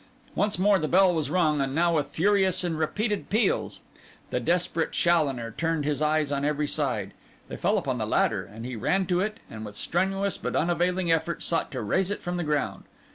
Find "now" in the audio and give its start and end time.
1.75-1.93